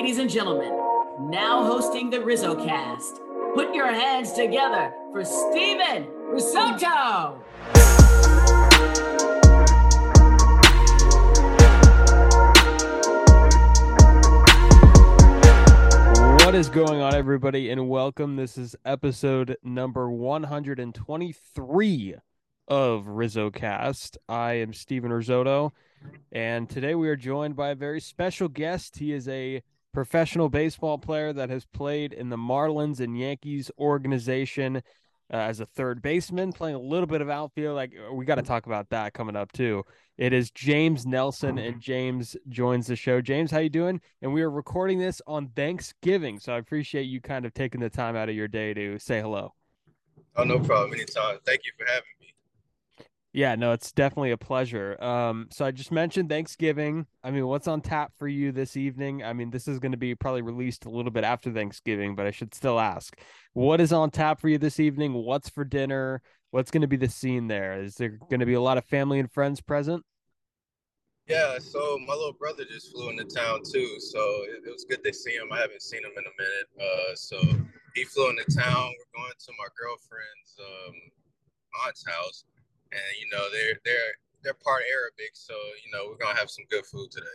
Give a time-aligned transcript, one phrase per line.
[0.00, 0.72] ladies and gentlemen,
[1.28, 3.20] now hosting the Rizzo cast,
[3.54, 7.44] put your hands together for Steven Risotto.
[16.38, 18.36] What is going on, everybody, and welcome.
[18.36, 22.14] This is episode number 123
[22.68, 24.16] of Rizzo Cast.
[24.30, 25.74] I am Steven Risotto,
[26.32, 28.96] and today we are joined by a very special guest.
[28.96, 29.62] He is a
[29.92, 34.82] professional baseball player that has played in the Marlins and Yankees organization
[35.32, 37.76] uh, as a third baseman, playing a little bit of outfield.
[37.76, 39.84] Like we got to talk about that coming up too.
[40.18, 43.20] It is James Nelson, and James joins the show.
[43.22, 44.00] James, how you doing?
[44.20, 47.88] And we are recording this on Thanksgiving, so I appreciate you kind of taking the
[47.88, 49.54] time out of your day to say hello.
[50.36, 50.92] Oh, no problem.
[50.92, 51.38] Anytime.
[51.46, 52.19] Thank you for having me.
[53.32, 55.00] Yeah, no, it's definitely a pleasure.
[55.00, 57.06] Um, so I just mentioned Thanksgiving.
[57.22, 59.22] I mean, what's on tap for you this evening?
[59.22, 62.26] I mean, this is going to be probably released a little bit after Thanksgiving, but
[62.26, 63.16] I should still ask,
[63.52, 65.12] what is on tap for you this evening?
[65.12, 66.22] What's for dinner?
[66.50, 67.80] What's going to be the scene there?
[67.80, 70.04] Is there going to be a lot of family and friends present?
[71.28, 74.18] Yeah, so my little brother just flew into town too, so
[74.50, 75.52] it, it was good to see him.
[75.52, 76.68] I haven't seen him in a minute.
[76.80, 77.38] Uh, so
[77.94, 78.90] he flew into town.
[78.90, 80.94] We're going to my girlfriend's um,
[81.86, 82.42] aunt's house,
[82.92, 86.64] and you know they're they're they're part Arabic, so you know we're gonna have some
[86.70, 87.26] good food today.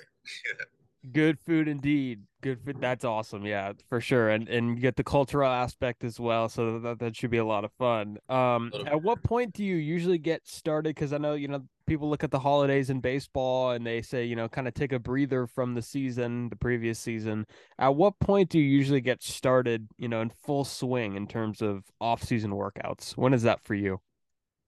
[1.12, 2.22] Good food indeed.
[2.42, 2.78] Good food.
[2.80, 3.46] That's awesome.
[3.46, 4.30] Yeah, for sure.
[4.30, 6.50] And and you get the cultural aspect as well.
[6.50, 8.18] So that, that should be a lot of fun.
[8.30, 10.96] Um, at what point do you usually get started?
[10.96, 14.26] Because I know you know people look at the holidays in baseball and they say
[14.26, 17.46] you know kind of take a breather from the season, the previous season.
[17.78, 19.88] At what point do you usually get started?
[19.98, 23.16] You know, in full swing in terms of off-season workouts.
[23.16, 24.02] When is that for you?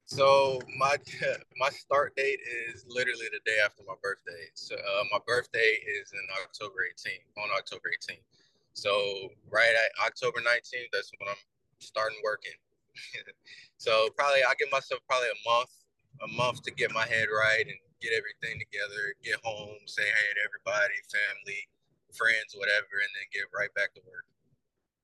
[0.07, 0.95] So my
[1.59, 4.47] my start date is literally the day after my birthday.
[4.55, 8.23] So uh, my birthday is in October 18th, on October 18th.
[8.71, 8.95] So
[9.51, 11.43] right at October 19th, that's when I'm
[11.79, 12.55] starting working.
[13.77, 15.75] so probably I give myself probably a month,
[16.23, 20.29] a month to get my head right and get everything together, get home, say hey
[20.39, 21.67] to everybody, family,
[22.15, 24.23] friends, whatever, and then get right back to work.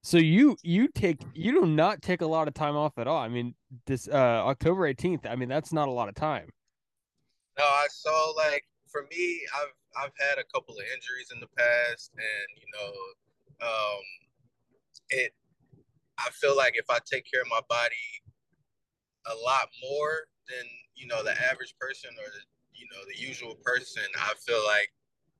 [0.03, 3.19] So you you take you do not take a lot of time off at all.
[3.19, 3.55] I mean,
[3.85, 4.11] this uh
[4.45, 6.49] October 18th, I mean that's not a lot of time.
[7.57, 11.47] No, I saw like for me, I've I've had a couple of injuries in the
[11.47, 14.03] past and you know, um
[15.09, 15.33] it
[16.17, 17.95] I feel like if I take care of my body
[19.25, 22.43] a lot more than, you know, the average person or the
[22.73, 24.91] you know, the usual person, I feel like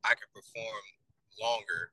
[0.06, 0.84] I can perform
[1.42, 1.92] longer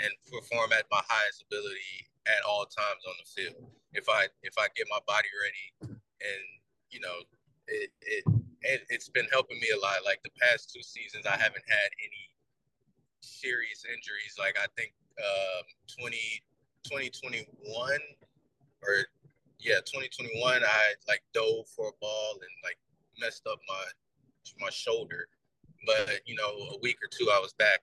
[0.00, 3.66] and perform at my highest ability at all times on the field.
[3.92, 6.44] If I if I get my body ready, and
[6.90, 7.26] you know,
[7.66, 8.24] it it,
[8.62, 10.04] it it's been helping me a lot.
[10.04, 12.24] Like the past two seasons, I haven't had any
[13.20, 14.36] serious injuries.
[14.38, 15.64] Like I think um,
[15.98, 16.16] 20,
[16.84, 17.98] 2021
[18.82, 18.94] or
[19.58, 22.78] yeah, 2021, I like dove for a ball and like
[23.18, 23.84] messed up my
[24.60, 25.26] my shoulder.
[25.86, 27.80] But you know, a week or two, I was back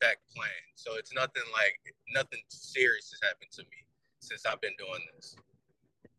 [0.00, 0.68] back playing.
[0.74, 1.80] So it's nothing like
[2.12, 3.85] nothing serious has happened to me
[4.26, 5.36] since I've been doing this.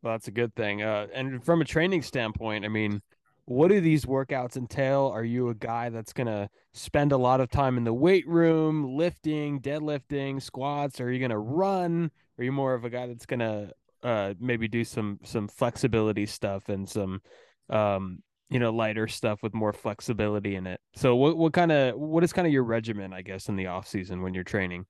[0.02, 0.84] Well, that's a good thing.
[0.84, 3.02] Uh, and from a training standpoint, I mean,
[3.46, 5.10] what do these workouts entail?
[5.14, 8.98] Are you a guy that's gonna spend a lot of time in the weight room,
[8.98, 11.00] lifting, deadlifting, squats?
[11.00, 12.12] Are you gonna run?
[12.38, 13.72] Are you more of a guy that's gonna
[14.04, 17.22] uh, maybe do some some flexibility stuff and some
[17.70, 20.82] um, you know lighter stuff with more flexibility in it?
[20.96, 23.68] So what what kind of what is kind of your regimen, I guess, in the
[23.68, 24.86] off season when you're training?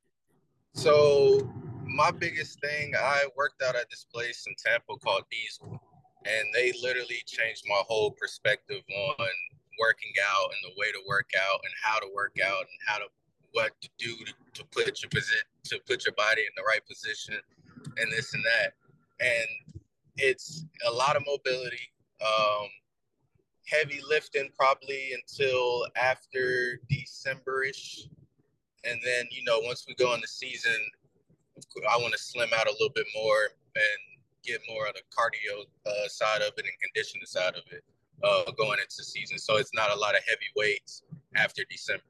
[0.73, 1.51] So
[1.85, 5.81] my biggest thing, I worked out at this place in Tampa called Diesel,
[6.25, 9.27] and they literally changed my whole perspective on
[9.79, 12.97] working out and the way to work out and how to work out and how
[12.97, 13.05] to
[13.53, 16.85] what to do to, to put your position to put your body in the right
[16.87, 17.35] position
[17.97, 18.73] and this and that.
[19.19, 19.81] And
[20.17, 21.91] it's a lot of mobility,
[22.21, 22.67] um,
[23.67, 28.07] heavy lifting probably until after Decemberish
[28.83, 30.77] and then you know once we go in the season
[31.89, 35.65] i want to slim out a little bit more and get more of the cardio
[35.85, 37.83] uh, side of it and conditioning side of it
[38.23, 39.37] uh, going into season.
[39.37, 41.03] So it's not a lot of heavy weights
[41.35, 42.03] after december.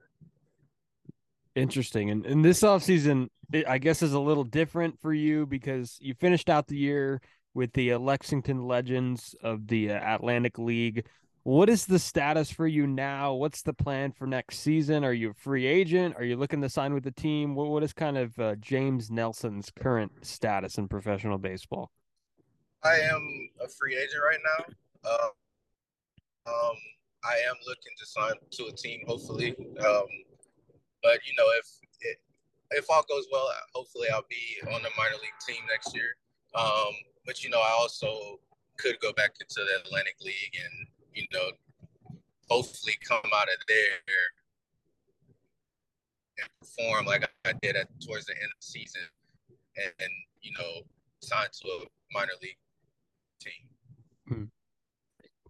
[1.55, 2.11] Interesting.
[2.11, 3.29] And, and this offseason,
[3.67, 7.21] i guess is a little different for you because you finished out the year
[7.53, 11.05] with the uh, lexington legends of the uh, atlantic league
[11.47, 13.33] what is the status for you now?
[13.33, 15.05] What's the plan for next season?
[15.05, 16.17] Are you a free agent?
[16.17, 17.55] Are you looking to sign with the team?
[17.55, 21.89] What, what is kind of uh, James Nelson's current status in professional baseball?
[22.83, 25.09] I am a free agent right now.
[25.09, 26.75] Uh, um,
[27.23, 29.55] I am looking to sign to a team, hopefully.
[29.57, 30.05] Um,
[31.01, 31.67] but you know, if
[32.01, 32.17] it,
[32.71, 36.17] if all goes well, hopefully I'll be on the minor league team next year.
[36.55, 36.91] Um,
[37.25, 38.41] but you know, I also
[38.75, 40.86] could go back into the Atlantic League and
[41.17, 41.49] you know,
[42.47, 43.99] hopefully come out of there
[46.37, 49.01] and perform like I did at towards the end of the season,
[49.77, 50.09] and, and
[50.41, 50.81] you know,
[51.21, 52.57] sign to a minor league
[53.39, 53.67] team.
[54.27, 54.43] Hmm.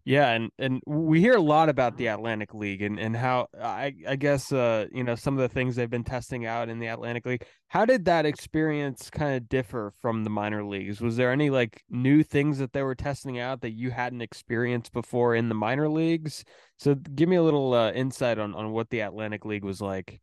[0.07, 3.93] Yeah, and and we hear a lot about the Atlantic League and and how I
[4.07, 6.87] I guess uh you know some of the things they've been testing out in the
[6.87, 7.45] Atlantic League.
[7.67, 11.01] How did that experience kind of differ from the minor leagues?
[11.01, 14.93] Was there any like new things that they were testing out that you hadn't experienced
[14.93, 16.45] before in the minor leagues?
[16.77, 20.21] So give me a little uh, insight on on what the Atlantic League was like.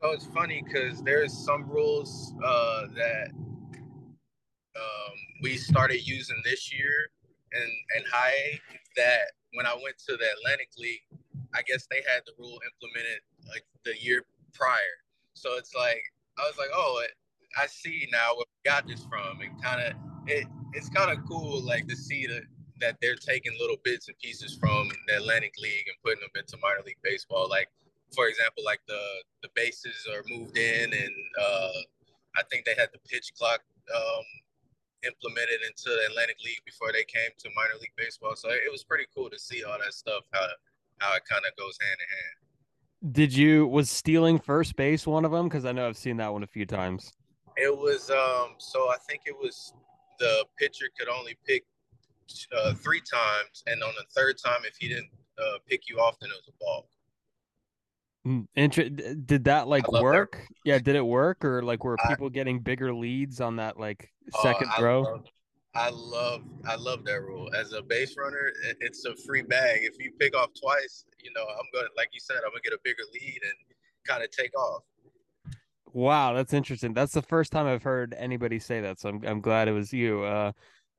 [0.00, 3.28] Oh, it's funny because there's some rules uh, that
[4.74, 7.10] um, we started using this year
[7.52, 8.60] and and high
[8.96, 11.04] that when I went to the Atlantic League,
[11.54, 14.96] I guess they had the rule implemented like the year prior.
[15.34, 16.02] So it's like
[16.38, 17.02] I was like, oh,
[17.58, 19.92] I see now where we got this from, and kind of
[20.26, 22.42] it it's kind of cool like to see that
[22.80, 26.58] that they're taking little bits and pieces from the Atlantic League and putting them into
[26.62, 27.48] minor league baseball.
[27.48, 27.68] Like
[28.14, 29.00] for example, like the
[29.42, 31.78] the bases are moved in, and uh,
[32.36, 33.60] I think they had the pitch clock
[33.94, 34.24] um,
[35.06, 38.34] implemented into the Atlantic League before they came to minor league baseball.
[38.36, 40.46] So it was pretty cool to see all that stuff how
[40.98, 43.12] how it kind of goes hand in hand.
[43.14, 45.48] Did you was stealing first base one of them?
[45.48, 47.12] Because I know I've seen that one a few times.
[47.56, 49.72] It was um so I think it was
[50.18, 51.64] the pitcher could only pick
[52.56, 56.18] uh, three times, and on the third time, if he didn't uh, pick you off,
[56.20, 56.88] then it was a ball.
[58.26, 60.32] Mm, inter- did that like work?
[60.32, 60.56] That.
[60.64, 64.10] Yeah, did it work or like were people I, getting bigger leads on that like
[64.34, 65.22] uh, second uh, throw?
[65.74, 67.48] I love I love that rule.
[67.54, 69.80] As a base runner, it's a free bag.
[69.82, 72.62] If you pick off twice, you know, I'm going to like you said, I'm going
[72.64, 73.52] to get a bigger lead and
[74.08, 74.82] kind of take off.
[75.92, 76.94] Wow, that's interesting.
[76.94, 79.92] That's the first time I've heard anybody say that, so I'm I'm glad it was
[79.92, 80.24] you.
[80.24, 80.52] Uh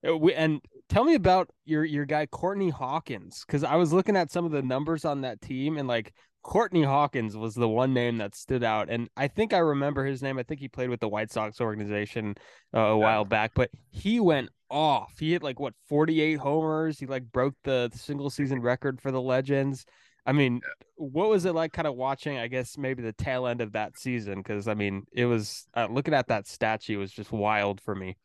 [0.04, 4.32] we, and tell me about your your guy Courtney Hawkins because I was looking at
[4.32, 6.14] some of the numbers on that team and like
[6.44, 10.22] Courtney Hawkins was the one name that stood out, and I think I remember his
[10.22, 10.38] name.
[10.38, 12.36] I think he played with the White Sox organization
[12.74, 15.16] uh, a while back, but he went off.
[15.20, 17.00] He hit like what 48 homers.
[17.00, 19.86] He like broke the single season record for the Legends.
[20.26, 20.60] I mean,
[20.96, 23.98] what was it like kind of watching, I guess, maybe the tail end of that
[23.98, 24.40] season?
[24.40, 28.18] Because, I mean, it was uh, looking at that statue was just wild for me.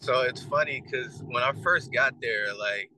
[0.00, 2.90] So it's funny because when I first got there, like,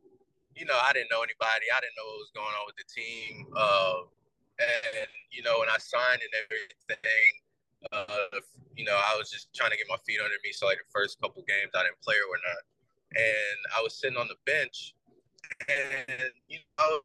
[0.57, 1.67] you know, I didn't know anybody.
[1.73, 3.47] I didn't know what was going on with the team.
[3.57, 3.95] Uh,
[4.59, 7.31] and you know, when I signed and everything,
[7.93, 8.41] uh,
[8.75, 10.53] you know, I was just trying to get my feet under me.
[10.53, 12.63] So like the first couple games, I didn't play or not,
[13.15, 14.95] and I was sitting on the bench,
[15.69, 17.01] and you know,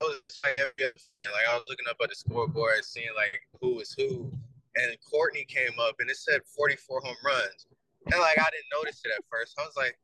[0.00, 3.92] I was like, like I was looking up at the scoreboard, seeing like who was
[3.92, 4.30] who,
[4.76, 7.66] and Courtney came up and it said 44 home runs,
[8.06, 9.54] and like I didn't notice it at first.
[9.58, 9.98] I was like,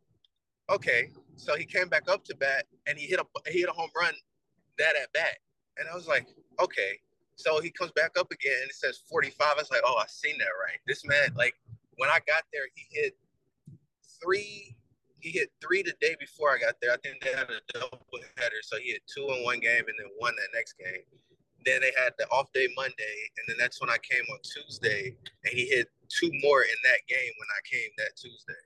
[0.70, 3.72] okay, so he came back up to bat and he hit a he hit a
[3.72, 4.14] home run
[4.78, 5.38] that at bat,
[5.78, 6.26] and I was like,
[6.60, 6.98] okay.
[7.36, 9.34] So he comes back up again and it says 45.
[9.40, 10.78] I was like, oh, I seen that right.
[10.86, 11.54] This man, like,
[11.96, 13.16] when I got there, he hit
[14.22, 14.76] three.
[15.20, 16.92] He hit three the day before I got there.
[16.92, 18.00] I think they had a double
[18.36, 21.02] header, so he hit two in one game and then one that next game.
[21.64, 25.14] Then they had the off day Monday, and then that's when I came on Tuesday,
[25.44, 28.62] and he hit two more in that game when I came that Tuesday.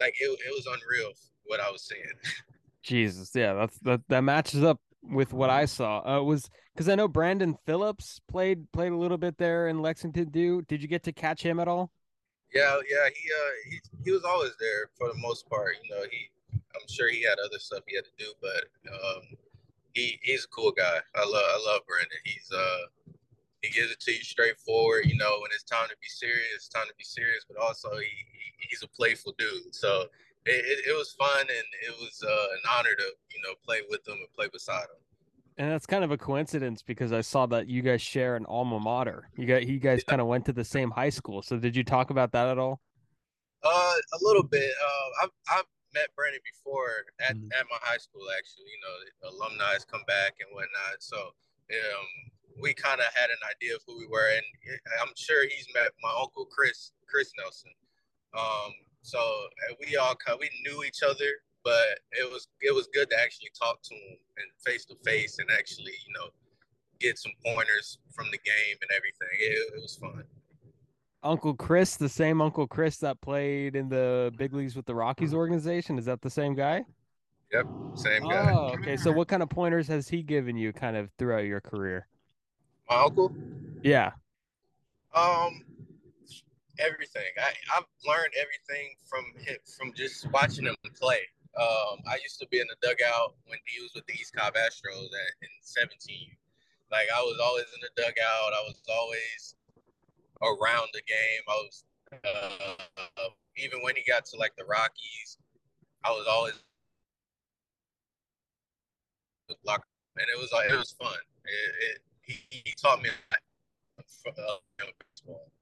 [0.00, 1.10] Like it, it was unreal
[1.46, 2.02] what I was seeing.
[2.82, 6.02] Jesus, yeah, that's that that matches up with what I saw.
[6.06, 10.30] Uh, was because I know Brandon Phillips played played a little bit there in Lexington.
[10.30, 11.90] Do did you get to catch him at all?
[12.52, 15.76] Yeah, yeah, he uh he, he was always there for the most part.
[15.82, 19.22] You know, he I'm sure he had other stuff he had to do, but um
[19.92, 20.98] he he's a cool guy.
[21.14, 22.18] I love I love Brandon.
[22.24, 23.14] He's uh
[23.62, 25.06] he gives it to you straightforward.
[25.06, 27.46] You know, when it's time to be serious, time to be serious.
[27.48, 29.74] But also, he, he he's a playful dude.
[29.74, 30.06] So
[30.44, 33.80] it, it, it, was fun and it was uh, an honor to you know play
[33.88, 35.00] with him and play beside him.
[35.56, 38.80] And that's kind of a coincidence because I saw that you guys share an alma
[38.80, 39.28] mater.
[39.36, 40.10] You got you guys yeah.
[40.10, 41.42] kind of went to the same high school.
[41.42, 42.80] So did you talk about that at all?
[43.62, 44.70] Uh, a little bit.
[44.70, 47.46] Uh, I've I've met Brandon before at, mm-hmm.
[47.58, 48.26] at my high school.
[48.36, 50.98] Actually, you know, alumni has come back and whatnot.
[50.98, 52.06] So um,
[52.60, 54.44] we kind of had an idea of who we were, and
[55.00, 57.70] I'm sure he's met my uncle Chris Chris Nelson.
[58.36, 59.20] Um, so
[59.86, 61.30] we all kind we knew each other
[61.64, 65.38] but it was it was good to actually talk to him and face to face
[65.38, 66.28] and actually you know
[67.00, 69.28] get some pointers from the game and everything.
[69.40, 70.24] It, it, was fun.
[71.22, 75.34] Uncle Chris, the same Uncle Chris that played in the big leagues with the Rockies
[75.34, 76.84] organization, is that the same guy?
[77.52, 78.52] Yep, same guy.
[78.52, 78.96] Oh, okay.
[78.96, 82.06] So what kind of pointers has he given you kind of throughout your career?
[82.90, 83.34] My uncle.
[83.82, 84.12] Yeah.
[85.14, 85.62] Um,
[86.78, 87.22] everything.
[87.38, 91.20] I I've learned everything from him from just watching him play.
[91.54, 94.54] Um, I used to be in the dugout when he was with the East Cobb
[94.54, 95.94] Astros at, in 17.
[96.90, 98.50] Like I was always in the dugout.
[98.52, 99.54] I was always
[100.42, 101.42] around the game.
[101.48, 105.38] I was uh, even when he got to like the Rockies,
[106.04, 106.54] I was always
[109.64, 109.84] locker,
[110.16, 111.16] and it was like it was fun.
[111.44, 115.52] It, it, he, he taught me uh, baseball.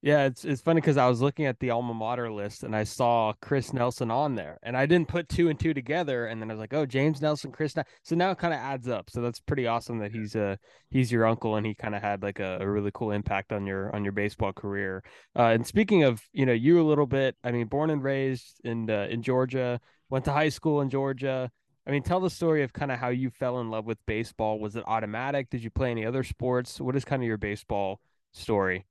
[0.00, 2.84] Yeah, it's it's funny because I was looking at the alma mater list and I
[2.84, 6.50] saw Chris Nelson on there, and I didn't put two and two together, and then
[6.50, 7.74] I was like, oh, James Nelson, Chris.
[7.74, 7.92] Nelson.
[8.04, 9.10] So now it kind of adds up.
[9.10, 10.54] So that's pretty awesome that he's uh
[10.90, 13.66] he's your uncle and he kind of had like a, a, really cool impact on
[13.66, 15.02] your on your baseball career.
[15.36, 18.60] Uh, and speaking of you know you a little bit, I mean, born and raised
[18.62, 21.50] in uh, in Georgia, went to high school in Georgia.
[21.88, 24.60] I mean, tell the story of kind of how you fell in love with baseball.
[24.60, 25.50] Was it automatic?
[25.50, 26.80] Did you play any other sports?
[26.80, 28.00] What is kind of your baseball
[28.32, 28.84] story?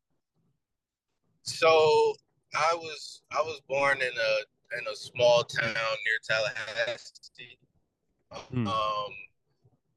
[1.48, 2.14] So
[2.56, 7.58] I was I was born in a in a small town near Tallahassee,
[8.32, 8.68] hmm.
[8.68, 9.12] um,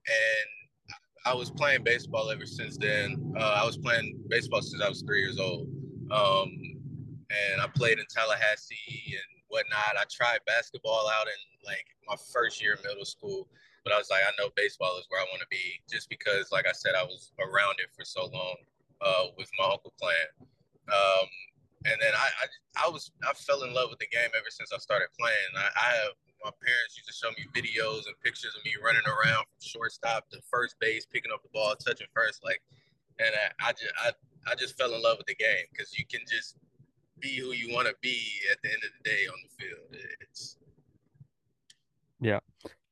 [0.06, 0.94] and
[1.26, 3.34] I was playing baseball ever since then.
[3.36, 5.68] Uh, I was playing baseball since I was three years old,
[6.10, 6.50] um,
[7.30, 9.98] and I played in Tallahassee and whatnot.
[9.98, 13.48] I tried basketball out in like my first year of middle school,
[13.84, 16.52] but I was like, I know baseball is where I want to be, just because,
[16.52, 18.56] like I said, I was around it for so long
[19.00, 20.49] uh, with my uncle playing.
[20.88, 21.28] Um,
[21.84, 24.72] and then I, I, I was I fell in love with the game ever since
[24.72, 25.50] I started playing.
[25.56, 26.12] I, I have
[26.44, 30.28] my parents used to show me videos and pictures of me running around from shortstop
[30.30, 32.60] to first base, picking up the ball, touching first, like,
[33.18, 34.10] and I, I just I,
[34.50, 36.56] I just fell in love with the game because you can just
[37.20, 38.18] be who you want to be
[38.50, 40.04] at the end of the day on the field.
[40.20, 40.56] It's
[42.20, 42.40] yeah,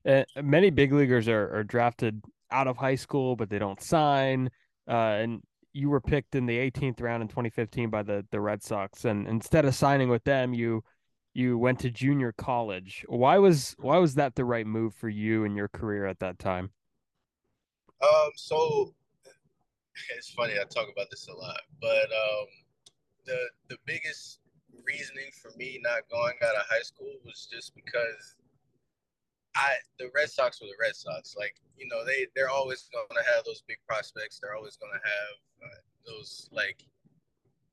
[0.07, 4.50] uh, many big leaguers are, are drafted out of high school, but they don't sign.
[4.88, 5.42] Uh, and
[5.78, 9.28] you were picked in the 18th round in 2015 by the the Red Sox, and
[9.28, 10.82] instead of signing with them, you
[11.35, 13.04] you went to junior college.
[13.08, 16.38] Why was why was that the right move for you in your career at that
[16.38, 16.70] time?
[18.02, 18.92] Um, so
[20.16, 22.47] it's funny I talk about this a lot, but um,
[23.25, 24.40] the the biggest
[24.85, 28.35] reasoning for me not going out of high school was just because
[29.58, 31.34] I the Red Sox were the Red Sox.
[31.36, 34.38] Like you know, they they're always going to have those big prospects.
[34.38, 35.34] They're always going to have
[35.66, 36.86] uh, those like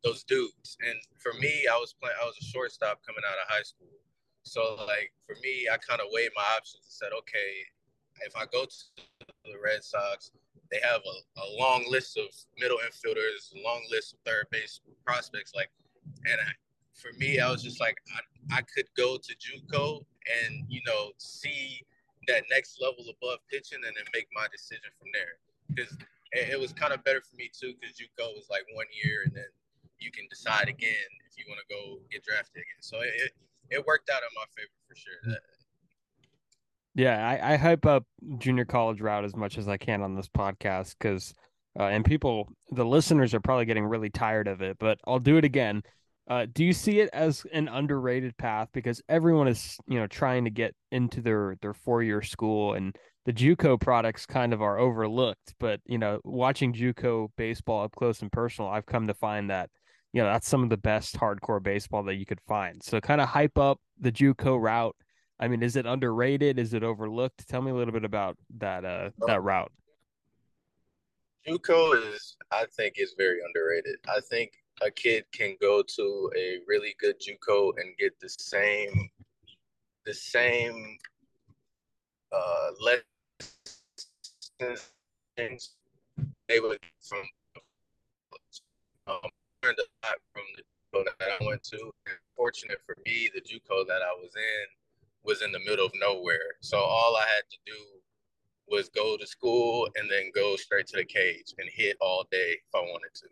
[0.03, 0.77] those dudes.
[0.81, 2.17] And for me, I was playing.
[2.21, 3.93] I was a shortstop coming out of high school.
[4.43, 7.51] So like for me, I kind of weighed my options and said, okay,
[8.25, 10.31] if I go to the Red Sox,
[10.71, 12.25] they have a, a long list of
[12.57, 15.53] middle infielders, a long list of third base prospects.
[15.55, 15.69] Like,
[16.25, 16.51] and I,
[16.93, 18.19] for me, I was just like, I,
[18.51, 21.81] I could go to JUCO and you know see
[22.27, 25.37] that next level above pitching and then make my decision from there.
[25.69, 25.97] Because
[26.31, 29.35] it, was kind of better for me too, because JUCO was like one year and
[29.35, 29.49] then
[29.99, 32.81] you can decide again if you want to go get drafted again.
[32.81, 33.31] So it,
[33.69, 35.37] it worked out in my favor for sure.
[36.95, 38.05] Yeah, I, I hype up
[38.37, 41.33] junior college route as much as I can on this podcast because,
[41.77, 45.37] uh, and people, the listeners are probably getting really tired of it, but I'll do
[45.37, 45.83] it again.
[46.27, 50.43] Uh, do you see it as an underrated path because everyone is, you know, trying
[50.43, 54.79] to get into their their four year school and the JUCO products kind of are
[54.79, 55.55] overlooked.
[55.59, 59.69] But you know, watching JUCO baseball up close and personal, I've come to find that
[60.13, 62.83] you know that's some of the best hardcore baseball that you could find.
[62.83, 64.95] So kind of hype up the JUCO route.
[65.39, 66.57] I mean, is it underrated?
[66.57, 67.47] Is it overlooked?
[67.47, 69.71] Tell me a little bit about that uh that route.
[71.47, 73.97] JUCO is, I think, is very underrated.
[74.07, 79.09] I think a kid can go to a really good JUCO and get the same
[80.05, 80.97] the same
[82.31, 82.69] uh
[84.59, 85.75] lessons
[86.47, 87.23] they would from
[89.07, 89.17] um,
[89.63, 91.91] learned a lot from the JUCO that I went to.
[92.07, 94.65] And fortunate for me, the JUCO that I was in
[95.23, 96.55] was in the middle of nowhere.
[96.61, 97.77] So all I had to do
[98.67, 102.53] was go to school and then go straight to the cage and hit all day
[102.53, 103.27] if I wanted to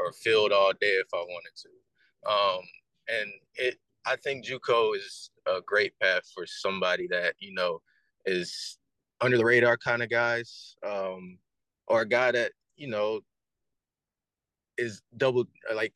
[0.00, 2.30] or field all day if I wanted to.
[2.30, 2.60] Um,
[3.08, 7.80] and it, I think JUCO is a great path for somebody that you know
[8.24, 8.78] is
[9.20, 11.38] under the radar kind of guys, um,
[11.86, 13.20] or a guy that you know
[14.78, 15.94] is double like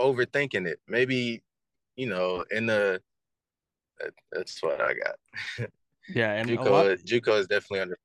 [0.00, 0.80] overthinking it.
[0.88, 1.42] Maybe
[1.96, 3.00] you know in the
[4.32, 5.68] that's what I got.
[6.08, 7.98] Yeah, and JUCO, lot, JUCO is definitely under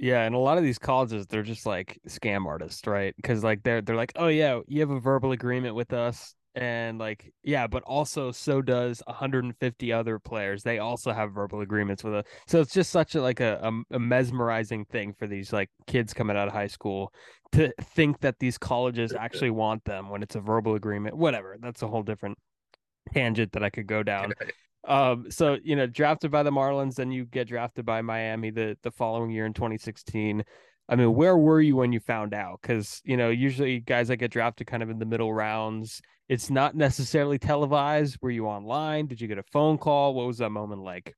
[0.00, 3.14] yeah, and a lot of these colleges, they're just like scam artists, right?
[3.16, 6.34] Because like they're they're like, oh yeah, you have a verbal agreement with us.
[6.56, 12.02] and like yeah but also so does 150 other players they also have verbal agreements
[12.02, 15.52] with it so it's just such a like a, a, a, mesmerizing thing for these
[15.52, 17.12] like kids coming out of high school
[17.52, 21.82] to think that these colleges actually want them when it's a verbal agreement whatever that's
[21.82, 22.36] a whole different
[23.14, 24.32] tangent that i could go down
[24.88, 28.76] um so you know drafted by the marlins then you get drafted by miami the
[28.82, 30.42] the following year in 2016
[30.90, 32.58] I mean, where were you when you found out?
[32.60, 36.50] Because you know, usually guys that get drafted kind of in the middle rounds, it's
[36.50, 38.18] not necessarily televised.
[38.20, 39.06] Were you online?
[39.06, 40.14] Did you get a phone call?
[40.14, 41.14] What was that moment like?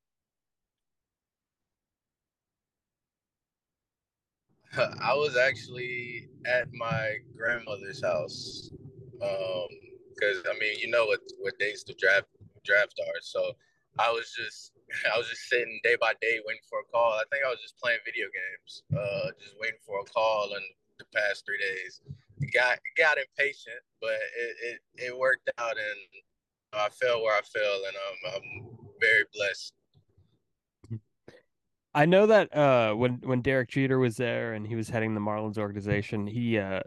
[4.76, 8.70] I was actually at my grandmother's house.
[9.22, 9.68] Um,
[10.14, 12.26] because I mean, you know what what days the draft
[12.64, 13.20] draft are.
[13.20, 13.52] So
[13.98, 14.72] I was just
[15.12, 17.12] I was just sitting day by day waiting for a call.
[17.12, 20.62] I think I was just playing video games, uh, just waiting for a call in
[20.98, 22.00] the past three days.
[22.52, 26.22] Got got impatient, but it, it, it worked out, and
[26.72, 29.72] I fell where I fell, and I'm I'm very blessed.
[31.94, 35.20] I know that uh, when when Derek Jeter was there and he was heading the
[35.20, 36.80] Marlins organization, he uh,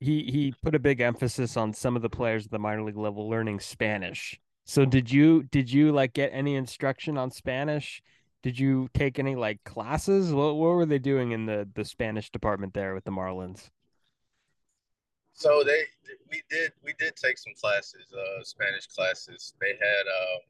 [0.00, 2.96] he he put a big emphasis on some of the players at the minor league
[2.96, 8.02] level learning Spanish so did you did you like get any instruction on Spanish?
[8.42, 10.32] Did you take any like classes?
[10.32, 13.70] What what were they doing in the the Spanish department there with the Marlins?
[15.32, 15.84] So they
[16.30, 19.54] we did we did take some classes, uh Spanish classes.
[19.60, 20.40] They had um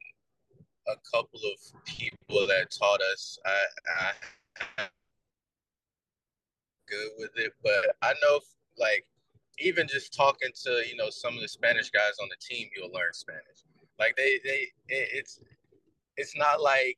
[0.87, 3.39] a couple of people that taught us.
[3.45, 4.11] I,
[4.77, 4.87] I
[6.87, 8.39] good with it, but I know
[8.77, 9.05] like
[9.59, 12.91] even just talking to you know some of the Spanish guys on the team, you'll
[12.91, 13.63] learn Spanish.
[13.99, 15.39] Like they they it's
[16.17, 16.97] it's not like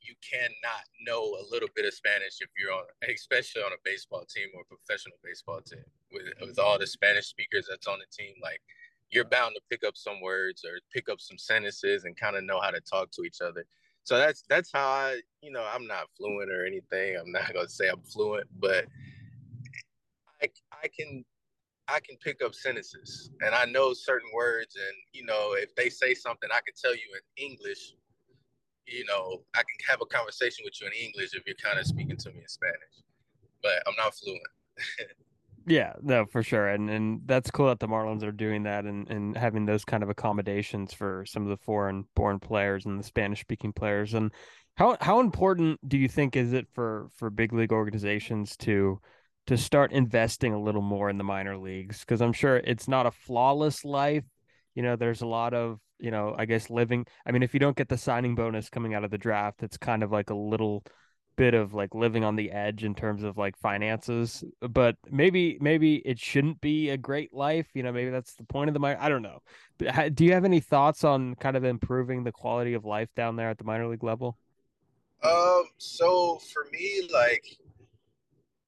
[0.00, 4.24] you cannot know a little bit of Spanish if you're on, especially on a baseball
[4.24, 8.34] team or professional baseball team with with all the Spanish speakers that's on the team.
[8.42, 8.60] Like
[9.10, 12.44] you're bound to pick up some words or pick up some sentences and kind of
[12.44, 13.64] know how to talk to each other.
[14.04, 17.16] So that's that's how I, you know, I'm not fluent or anything.
[17.16, 18.86] I'm not gonna say I'm fluent, but
[20.42, 21.24] I I can
[21.90, 24.76] I can pick up sentences and I know certain words.
[24.76, 27.94] And, you know, if they say something, I can tell you in English,
[28.86, 31.86] you know, I can have a conversation with you in English if you're kind of
[31.86, 33.02] speaking to me in Spanish,
[33.62, 34.42] but I'm not fluent.
[35.66, 36.68] yeah, no, for sure.
[36.68, 40.02] And, and that's cool that the Marlins are doing that and, and having those kind
[40.02, 44.14] of accommodations for some of the foreign born players and the Spanish speaking players.
[44.14, 44.32] And
[44.76, 49.00] how, how important do you think is it for, for big league organizations to,
[49.46, 53.06] to start investing a little more in the minor leagues because I'm sure it's not
[53.06, 54.24] a flawless life.
[54.74, 57.06] You know, there's a lot of, you know, I guess living.
[57.26, 59.76] I mean, if you don't get the signing bonus coming out of the draft, it's
[59.76, 60.84] kind of like a little
[61.36, 64.44] bit of like living on the edge in terms of like finances.
[64.60, 67.66] But maybe, maybe it shouldn't be a great life.
[67.74, 68.98] You know, maybe that's the point of the minor.
[69.00, 69.40] I don't know.
[70.12, 73.50] Do you have any thoughts on kind of improving the quality of life down there
[73.50, 74.36] at the minor league level?
[75.22, 77.44] Um, so for me, like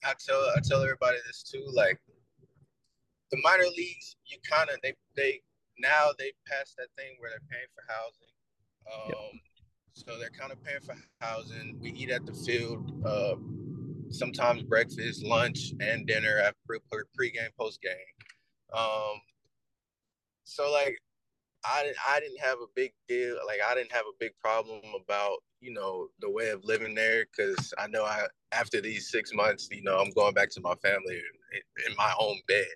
[0.04, 1.64] I tell I tell everybody this too.
[1.72, 2.00] Like
[3.30, 5.40] the minor leagues, you kind of they they
[5.78, 8.32] now they passed that thing where they're paying for housing.
[8.92, 9.42] Um, yep.
[9.94, 11.78] So they're kind of paying for housing.
[11.80, 13.04] We eat at the field.
[13.04, 13.36] Uh,
[14.10, 16.78] sometimes breakfast, lunch, and dinner at pre
[17.18, 17.96] pregame, postgame.
[18.76, 19.20] Um,
[20.44, 20.98] so like
[21.64, 23.36] I I didn't have a big deal.
[23.46, 27.24] Like I didn't have a big problem about you know the way of living there
[27.24, 30.74] because I know I after these six months, you know, I'm going back to my
[30.74, 32.66] family in, in my own bed.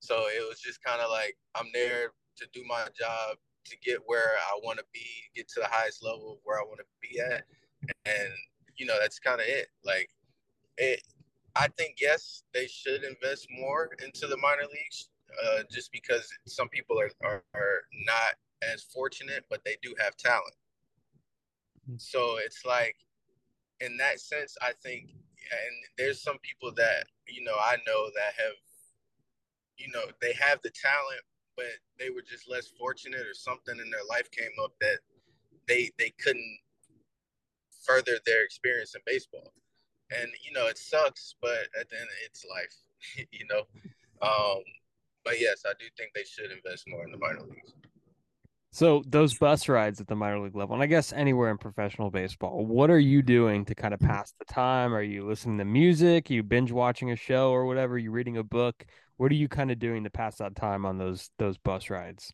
[0.00, 3.98] So it was just kind of like I'm there to do my job to get
[4.06, 7.08] where I want to be, get to the highest level of where I want to
[7.08, 7.44] be at,
[8.04, 8.32] and
[8.76, 9.68] you know that's kind of it.
[9.84, 10.10] Like
[10.76, 11.02] it,
[11.56, 15.08] I think yes, they should invest more into the minor leagues
[15.44, 20.16] uh, just because some people are, are, are not as fortunate, but they do have
[20.16, 20.54] talent.
[21.88, 21.96] Hmm.
[21.98, 22.96] So it's like,
[23.80, 28.34] in that sense, I think, and there's some people that you know I know that
[28.36, 28.58] have,
[29.78, 31.22] you know, they have the talent,
[31.56, 31.66] but
[31.98, 34.98] they were just less fortunate, or something in their life came up that
[35.66, 36.58] they they couldn't
[37.84, 39.52] further their experience in baseball.
[40.10, 43.26] And you know, it sucks, but at the end, it's life.
[43.32, 43.62] you know,
[44.22, 44.62] um,
[45.24, 47.74] but yes, I do think they should invest more in the minor leagues.
[48.78, 52.12] So those bus rides at the minor league level, and I guess anywhere in professional
[52.12, 54.94] baseball, what are you doing to kind of pass the time?
[54.94, 56.30] Are you listening to music?
[56.30, 57.94] Are you binge watching a show or whatever?
[57.94, 58.86] Are you reading a book?
[59.16, 62.32] What are you kind of doing to pass that time on those those bus rides?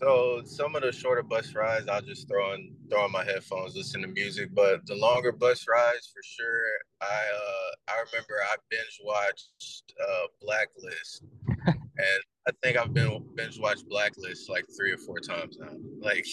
[0.00, 3.76] So some of the shorter bus rides, I'll just throw on throw on my headphones,
[3.76, 4.48] listen to music.
[4.52, 6.64] But the longer bus rides, for sure,
[7.00, 11.22] I uh I remember I binge watched uh Blacklist,
[12.00, 16.26] and I think I've been binge watched Blacklist like three or four times now, like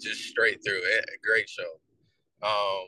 [0.00, 1.08] just straight through it.
[1.24, 1.80] Great show.
[2.42, 2.86] Um,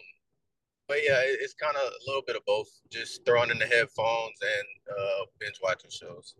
[0.86, 2.68] but yeah, it's kind of a little bit of both.
[2.90, 6.34] Just throwing in the headphones and uh, binge watching shows.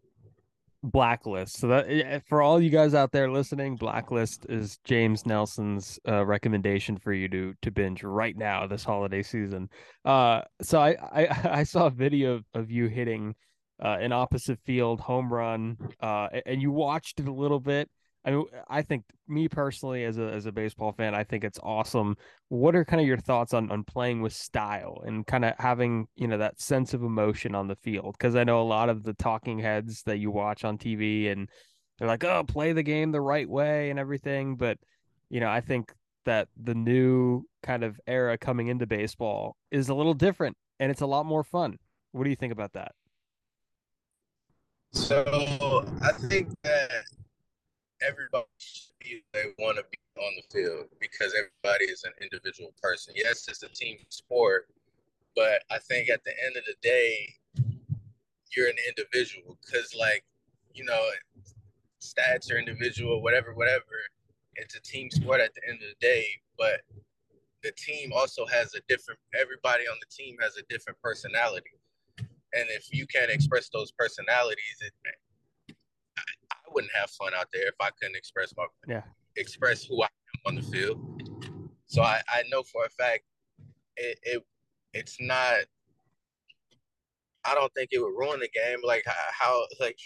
[0.83, 1.59] Blacklist.
[1.59, 6.25] So that eh, for all you guys out there listening, Blacklist is James Nelson's uh,
[6.25, 9.69] recommendation for you to to binge right now this holiday season.
[10.05, 13.35] Uh, so I I, I saw a video of you hitting
[13.83, 17.89] uh, an opposite field home run, uh, and you watched it a little bit.
[18.25, 21.59] I mean, I think me personally, as a as a baseball fan, I think it's
[21.63, 22.17] awesome.
[22.49, 26.09] What are kind of your thoughts on on playing with style and kind of having
[26.17, 28.17] you know that sense of emotion on the field?
[28.19, 31.49] Because I know a lot of the talking heads that you watch on TV, and
[31.99, 34.57] they're like, "Oh, play the game the right way" and everything.
[34.57, 34.79] But
[35.31, 35.93] you know, I think
[36.25, 41.01] that the new kind of era coming into baseball is a little different, and it's
[41.01, 41.79] a lot more fun.
[42.13, 42.93] What do you think about that?
[44.93, 47.05] So I think that
[48.01, 48.47] everybody
[49.33, 53.15] they want to be on the field because everybody is an individual person.
[53.17, 54.69] Yes, it's a team sport,
[55.37, 57.35] but I think at the end of the day,
[58.57, 60.25] you're an individual because, like,
[60.75, 61.01] you know,
[62.01, 63.85] stats are individual, whatever, whatever.
[64.57, 66.27] It's a team sport at the end of the day,
[66.59, 66.81] but
[67.63, 69.21] the team also has a different.
[69.39, 71.71] Everybody on the team has a different personality,
[72.55, 74.93] and if you can't express those personalities, it
[76.73, 79.03] wouldn't have fun out there if I couldn't express my yeah
[79.37, 80.99] express who I am on the field.
[81.87, 83.25] So I, I know for a fact
[83.97, 84.43] it, it
[84.95, 85.57] it's not
[87.45, 89.99] I don't think it would ruin the game like how, like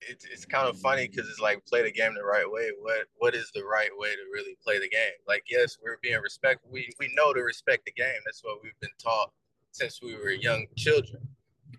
[0.00, 2.70] it's it's kind of funny because it's like play the game the right way.
[2.80, 5.12] What what is the right way to really play the game?
[5.28, 6.70] Like yes, we're being respectful.
[6.72, 8.20] We we know to respect the game.
[8.24, 9.30] That's what we've been taught
[9.72, 11.28] since we were young children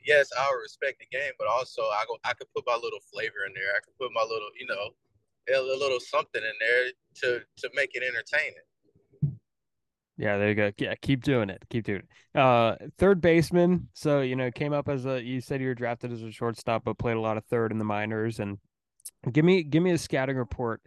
[0.05, 3.45] yes, I'll respect the game, but also I go I could put my little flavor
[3.47, 3.71] in there.
[3.75, 4.91] I could put my little, you know,
[5.53, 8.65] a little something in there to to make it entertaining.
[10.17, 10.71] Yeah, there you go.
[10.77, 11.63] Yeah, keep doing it.
[11.71, 12.39] Keep doing it.
[12.39, 13.89] Uh, third baseman.
[13.93, 15.21] So you know, came up as a.
[15.21, 17.79] You said you were drafted as a shortstop, but played a lot of third in
[17.79, 18.39] the minors.
[18.39, 18.59] And
[19.31, 20.81] give me give me a scouting report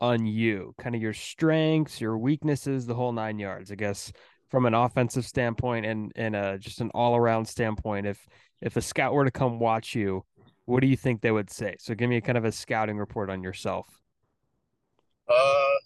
[0.00, 3.70] on you, kind of your strengths, your weaknesses, the whole nine yards.
[3.70, 4.12] I guess
[4.50, 8.06] from an offensive standpoint and and uh, just an all around standpoint.
[8.06, 8.26] If
[8.60, 10.24] if a scout were to come watch you,
[10.66, 11.76] what do you think they would say?
[11.78, 13.86] So give me kind of a scouting report on yourself.
[15.28, 15.76] Uh,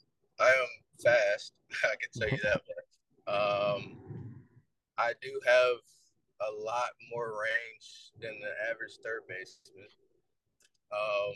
[0.40, 0.68] I am
[1.02, 1.52] fast.
[1.84, 3.32] I can tell you that.
[3.32, 3.96] um,
[4.98, 5.76] I do have
[6.40, 9.88] a lot more range than the average third baseman.
[10.92, 11.34] Um,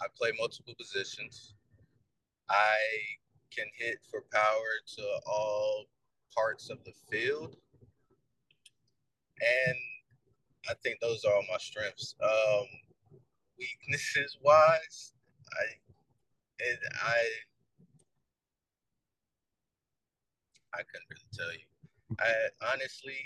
[0.00, 1.54] I play multiple positions.
[2.50, 2.76] I
[3.54, 5.86] can hit for power to all
[6.34, 7.56] parts of the field
[9.40, 9.76] and
[10.68, 12.14] I think those are all my strengths.
[12.22, 12.66] Um,
[13.58, 15.12] weaknesses wise,
[15.52, 15.64] I,
[16.58, 17.18] it, I,
[20.74, 21.66] I couldn't really tell you.
[22.20, 23.16] I honestly,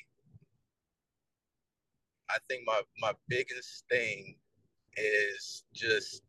[2.31, 4.37] I think my my biggest thing
[4.96, 6.23] is just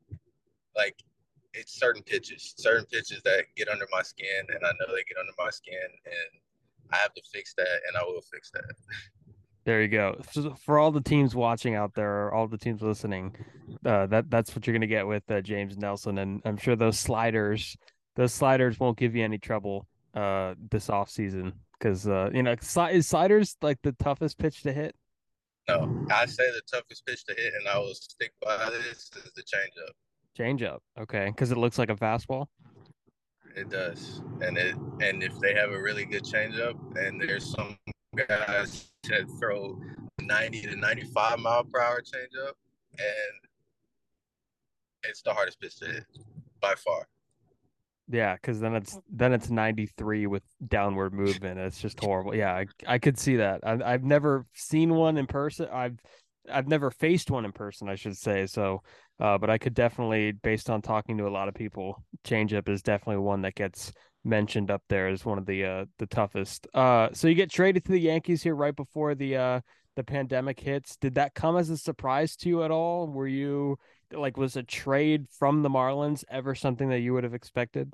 [0.76, 0.96] like
[1.54, 5.20] it's certain pitches, certain pitches that get under my skin, and I know they get
[5.20, 6.42] under my skin, and
[6.94, 8.64] I have to fix that, and I will fix that.
[9.64, 10.20] There you go.
[10.66, 13.36] For all the teams watching out there, or all the teams listening,
[13.86, 16.76] uh, that that's what you're going to get with uh, James Nelson, and I'm sure
[16.76, 17.78] those sliders,
[18.16, 22.56] those sliders won't give you any trouble uh, this off season because uh, you know
[22.92, 24.96] is sliders like the toughest pitch to hit.
[25.68, 29.32] No, I say the toughest pitch to hit, and I will stick by this is
[29.36, 29.92] the changeup.
[30.38, 32.48] Changeup, okay, because it looks like a fastball.
[33.56, 37.78] It does, and it and if they have a really good changeup, and there's some
[38.16, 39.80] guys that throw
[40.20, 42.54] 90 to 95 mile per hour changeup,
[42.98, 43.50] and
[45.04, 46.06] it's the hardest pitch to hit
[46.62, 47.08] by far.
[48.10, 51.60] Yeah, because then it's then it's 93 with downward movement.
[51.60, 52.36] It's just horrible.
[52.36, 53.62] Yeah, I, I could see that.
[53.64, 55.70] I, I've never seen one in person.
[55.72, 55.98] I've
[56.52, 58.48] I've never faced one in person, I should say.
[58.48, 58.82] So,
[59.20, 62.82] uh, but I could definitely, based on talking to a lot of people, changeup is
[62.82, 66.68] definitely one that gets mentioned up there as one of the uh the toughest.
[66.74, 69.62] Uh so you get traded to the Yankees here right before the uh
[69.96, 70.96] the pandemic hits.
[70.96, 73.08] Did that come as a surprise to you at all?
[73.08, 73.78] Were you
[74.12, 77.92] like was a trade from the Marlins ever something that you would have expected?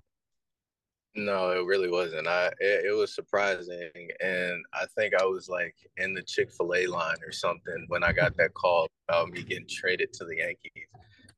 [1.15, 2.27] No, it really wasn't.
[2.27, 6.75] I it, it was surprising, and I think I was like in the Chick Fil
[6.75, 10.37] A line or something when I got that call about me getting traded to the
[10.37, 10.87] Yankees.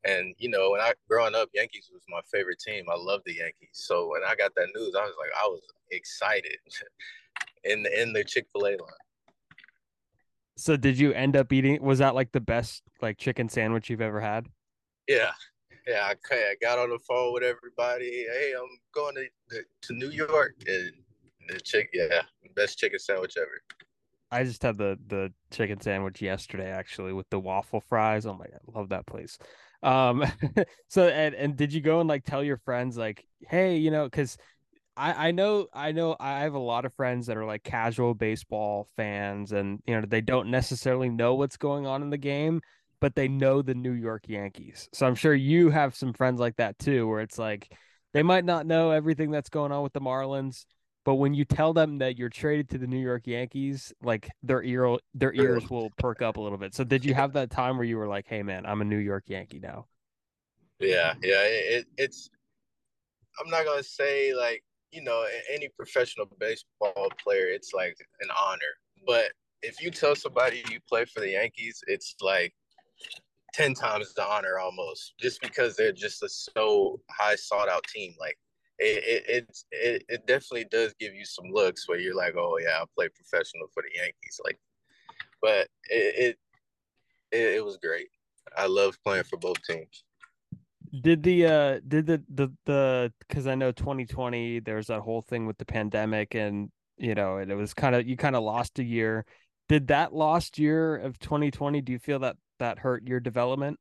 [0.05, 2.85] And you know, when I growing up, Yankees was my favorite team.
[2.91, 3.69] I love the Yankees.
[3.73, 6.57] So when I got that news, I was like, I was excited
[7.63, 8.79] in the in the Chick Fil A line.
[10.57, 11.81] So did you end up eating?
[11.81, 14.47] Was that like the best like chicken sandwich you've ever had?
[15.07, 15.31] Yeah,
[15.87, 16.11] yeah.
[16.11, 18.25] I, I got on the phone with everybody.
[18.29, 20.91] Hey, I'm going to to New York, and
[21.49, 22.21] the chick, yeah,
[22.55, 23.61] best chicken sandwich ever.
[24.31, 28.25] I just had the the chicken sandwich yesterday actually with the waffle fries.
[28.25, 29.37] Oh my god, love that place.
[29.83, 30.25] Um,
[30.87, 34.05] so and and did you go and like tell your friends like, hey, you know,
[34.05, 34.37] because
[34.97, 38.13] I I know I know I have a lot of friends that are like casual
[38.13, 42.61] baseball fans, and you know they don't necessarily know what's going on in the game,
[42.99, 44.89] but they know the New York Yankees.
[44.93, 47.71] So I'm sure you have some friends like that too, where it's like
[48.13, 50.65] they might not know everything that's going on with the Marlins
[51.09, 54.61] but when you tell them that you're traded to the New York Yankees, like their
[54.61, 56.75] ear their ears will perk up a little bit.
[56.75, 58.99] So did you have that time where you were like, "Hey man, I'm a New
[58.99, 59.87] York Yankee now"?
[60.77, 61.41] Yeah, yeah.
[61.45, 62.29] It, it's
[63.39, 68.59] I'm not gonna say like you know any professional baseball player, it's like an honor.
[69.07, 69.31] But
[69.63, 72.53] if you tell somebody you play for the Yankees, it's like
[73.55, 78.13] ten times the honor almost, just because they're just a so high sought out team.
[78.19, 78.37] Like
[78.79, 82.81] it, it it it definitely does give you some looks where you're like, oh yeah,
[82.81, 84.59] I play professional for the Yankees, like.
[85.41, 86.37] But it
[87.31, 88.09] it, it was great.
[88.57, 90.03] I love playing for both teams.
[91.01, 95.45] Did the uh did the the the because I know 2020 there's that whole thing
[95.45, 98.79] with the pandemic and you know and it was kind of you kind of lost
[98.79, 99.25] a year.
[99.67, 101.81] Did that lost year of 2020?
[101.81, 103.79] Do you feel that that hurt your development?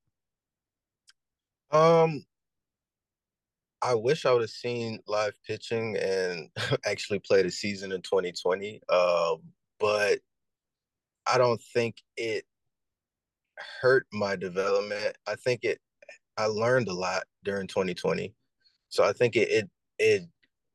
[1.70, 2.24] Um,
[3.82, 6.48] I wish I would have seen live pitching and
[6.86, 8.80] actually played a season in 2020.
[8.88, 9.36] Uh,
[9.78, 10.18] but
[11.26, 12.44] I don't think it
[13.80, 15.16] hurt my development.
[15.26, 15.80] I think it
[16.36, 18.32] I learned a lot during 2020.
[18.88, 20.22] So I think it it, it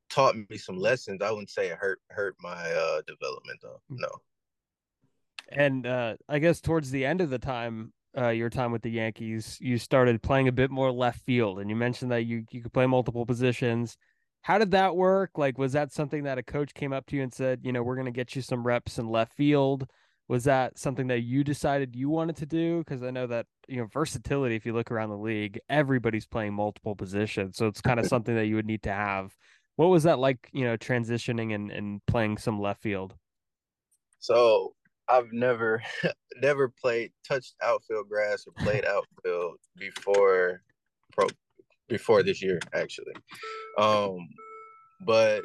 [0.09, 1.21] taught me some lessons.
[1.21, 3.81] I wouldn't say it hurt hurt my uh, development though.
[3.89, 3.95] Hmm.
[3.99, 4.09] No.
[5.49, 8.91] And uh, I guess towards the end of the time, uh, your time with the
[8.91, 12.62] Yankees, you started playing a bit more left field, and you mentioned that you you
[12.62, 13.97] could play multiple positions.
[14.41, 15.32] How did that work?
[15.38, 17.82] Like, was that something that a coach came up to you and said, you know,
[17.82, 19.88] we're going to get you some reps in left field?
[20.28, 22.80] Was that something that you decided you wanted to do?
[22.80, 24.56] Because I know that you know versatility.
[24.56, 28.36] If you look around the league, everybody's playing multiple positions, so it's kind of something
[28.36, 29.36] that you would need to have.
[29.76, 30.49] What was that like?
[30.54, 33.15] You know, transitioning and and playing some left field.
[34.19, 34.76] So
[35.09, 35.81] I've never
[36.41, 40.61] never played touched outfield grass or played outfield before
[41.11, 41.27] pro
[41.87, 43.13] before this year actually.
[43.77, 44.17] Um
[45.05, 45.43] but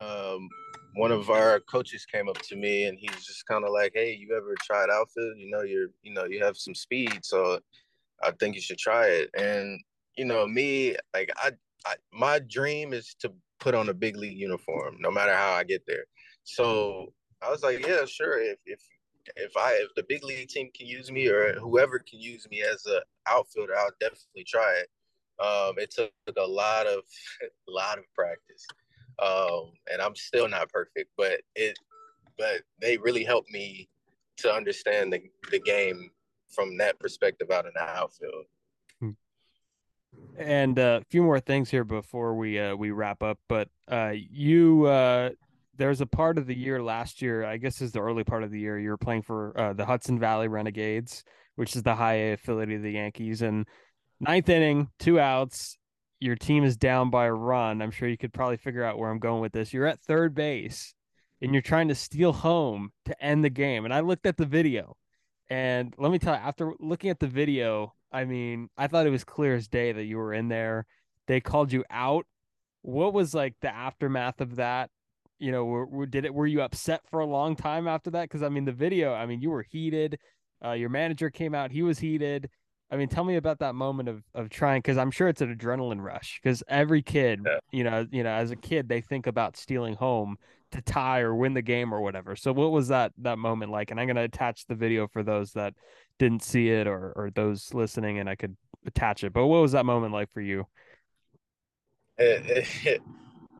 [0.00, 0.48] um
[0.94, 4.12] one of our coaches came up to me and he's just kind of like, "Hey,
[4.12, 5.38] you ever tried outfield?
[5.38, 7.60] You know, you're you know, you have some speed, so
[8.22, 9.80] I think you should try it." And
[10.16, 11.52] you know, me like I,
[11.86, 15.64] I my dream is to put on a big league uniform no matter how I
[15.64, 16.04] get there.
[16.44, 18.40] So I was like, yeah, sure.
[18.40, 18.80] If if
[19.36, 22.62] if I if the big league team can use me or whoever can use me
[22.62, 24.88] as a outfielder, I'll definitely try it.
[25.44, 27.00] Um, it took a lot of
[27.42, 28.66] a lot of practice,
[29.20, 31.78] um, and I'm still not perfect, but it
[32.38, 33.88] but they really helped me
[34.38, 36.10] to understand the, the game
[36.48, 38.46] from that perspective out in the outfield.
[40.36, 43.38] And uh, a few more things here before we uh, we wrap up.
[43.48, 45.30] But uh, you uh,
[45.76, 48.50] there's a part of the year last year, I guess is the early part of
[48.50, 51.24] the year, you were playing for uh, the Hudson Valley Renegades,
[51.56, 53.42] which is the high A affiliate of the Yankees.
[53.42, 53.66] And
[54.20, 55.78] ninth inning, two outs,
[56.20, 57.82] your team is down by a run.
[57.82, 59.72] I'm sure you could probably figure out where I'm going with this.
[59.72, 60.94] You're at third base
[61.40, 63.84] and you're trying to steal home to end the game.
[63.84, 64.96] And I looked at the video.
[65.50, 69.10] And let me tell you, after looking at the video, I mean, I thought it
[69.10, 70.86] was clear as day that you were in there.
[71.26, 72.26] They called you out.
[72.82, 74.90] What was like the aftermath of that?
[75.42, 76.32] You know, were, were, did it?
[76.32, 78.22] Were you upset for a long time after that?
[78.22, 79.12] Because I mean, the video.
[79.12, 80.18] I mean, you were heated.
[80.64, 81.72] Uh, your manager came out.
[81.72, 82.48] He was heated.
[82.92, 85.54] I mean, tell me about that moment of of trying because I'm sure it's an
[85.54, 86.38] adrenaline rush.
[86.40, 87.58] Because every kid, yeah.
[87.72, 90.36] you know, you know, as a kid, they think about stealing home
[90.70, 92.36] to tie or win the game or whatever.
[92.36, 93.90] So, what was that that moment like?
[93.90, 95.74] And I'm gonna attach the video for those that
[96.20, 99.32] didn't see it or or those listening, and I could attach it.
[99.32, 100.66] But what was that moment like for you?
[102.16, 103.02] It, it,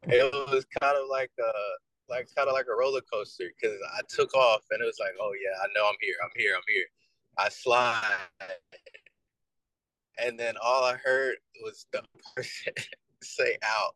[0.05, 1.53] it was kind of like a
[2.09, 5.13] like kind of like a roller coaster because I took off and it was like,
[5.21, 6.87] oh yeah, I know I'm here, I'm here, I'm here.
[7.39, 8.17] I slide,
[10.19, 12.03] and then all I heard was the
[12.37, 12.73] person
[13.23, 13.95] say out,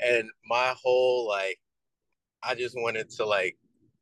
[0.00, 1.58] and my whole like,
[2.42, 3.58] I just wanted to like,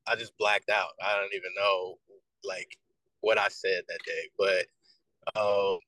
[0.07, 0.91] I just blacked out.
[1.03, 1.99] I don't even know
[2.45, 2.77] like
[3.21, 5.79] what I said that day, but um,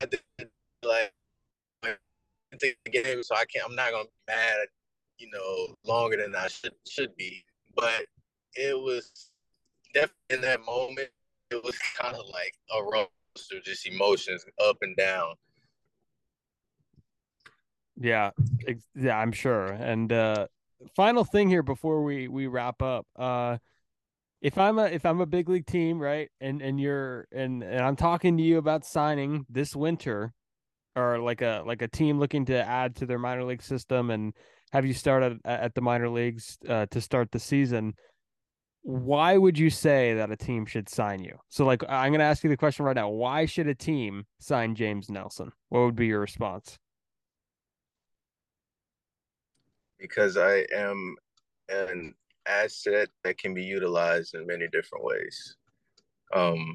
[0.00, 0.20] I did
[0.84, 1.12] like
[2.58, 3.64] the game, so I can't.
[3.68, 4.66] I'm not gonna be mad,
[5.18, 7.44] you know, longer than I should should be.
[7.74, 8.06] But
[8.54, 9.30] it was
[9.94, 11.10] definitely in that moment,
[11.50, 13.06] it was kind of like a roller,
[13.64, 15.34] just emotions up and down.
[17.96, 18.30] Yeah,
[18.94, 19.66] yeah, I'm sure.
[19.66, 20.46] And uh
[20.96, 23.06] final thing here before we we wrap up.
[23.16, 23.58] Uh
[24.40, 27.80] if I'm a if I'm a big league team, right, and and you're and and
[27.84, 30.32] I'm talking to you about signing this winter,
[30.96, 34.34] or like a like a team looking to add to their minor league system and
[34.72, 37.94] have you started at the minor leagues uh, to start the season.
[38.82, 41.36] Why would you say that a team should sign you?
[41.48, 43.10] So, like, I'm going to ask you the question right now.
[43.10, 45.52] Why should a team sign James Nelson?
[45.68, 46.78] What would be your response?
[49.98, 51.16] Because I am
[51.68, 52.14] an
[52.46, 55.56] asset that can be utilized in many different ways.
[56.32, 56.74] Um,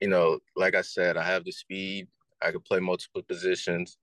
[0.00, 2.06] you know, like I said, I have the speed.
[2.44, 3.98] I can play multiple positions,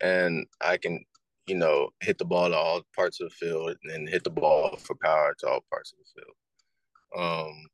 [0.00, 1.04] and I can,
[1.46, 4.76] you know, hit the ball to all parts of the field, and hit the ball
[4.76, 6.36] for power to all parts of the field.
[7.16, 7.66] Um,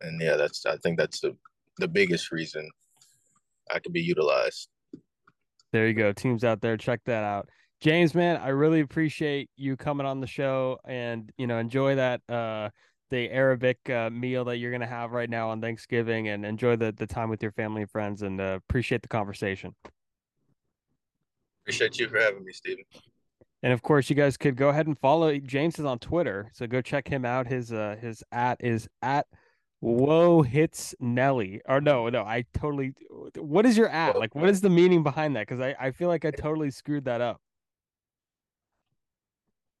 [0.00, 1.36] and yeah, that's I think that's the
[1.78, 2.68] the biggest reason
[3.70, 4.68] I could be utilized.
[5.72, 6.12] There you go.
[6.12, 7.48] Teams out there, check that out.
[7.80, 12.20] James, man, I really appreciate you coming on the show and you know enjoy that
[12.28, 12.70] uh
[13.10, 16.92] the Arabic uh, meal that you're gonna have right now on Thanksgiving and enjoy the
[16.92, 19.74] the time with your family and friends and uh, appreciate the conversation.
[21.64, 22.84] Appreciate you for having me, Stephen.
[23.62, 26.66] And of course, you guys could go ahead and follow James is on Twitter, so
[26.66, 27.46] go check him out.
[27.46, 29.26] His uh his at is at
[29.80, 31.60] Whoa hits Nelly.
[31.66, 32.94] Or no, no, I totally.
[33.36, 34.18] What is your at?
[34.18, 35.46] Like, what is the meaning behind that?
[35.46, 37.40] Because I I feel like I totally screwed that up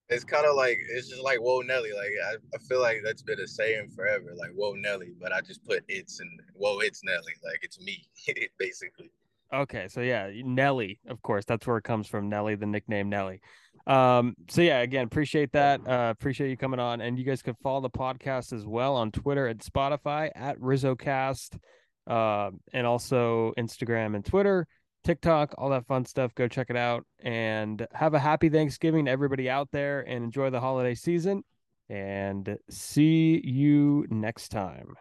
[0.08, 1.92] it's kind of like it's just like whoa Nelly.
[1.92, 5.12] Like I, I feel like that's been a saying forever, like whoa Nelly.
[5.20, 7.34] But I just put it's and whoa it's Nelly.
[7.44, 8.08] Like it's me,
[8.58, 9.10] basically.
[9.52, 12.28] Okay, so yeah, Nelly, of course, that's where it comes from.
[12.28, 13.40] Nelly, the nickname Nelly.
[13.86, 15.80] Um, so yeah, again, appreciate that.
[15.86, 19.10] Uh, appreciate you coming on, and you guys can follow the podcast as well on
[19.10, 21.58] Twitter and Spotify at RizzoCast,
[22.06, 24.66] uh, and also Instagram and Twitter.
[25.04, 26.34] TikTok, all that fun stuff.
[26.34, 30.60] Go check it out and have a happy Thanksgiving everybody out there and enjoy the
[30.60, 31.44] holiday season.
[31.88, 34.94] And see you next time.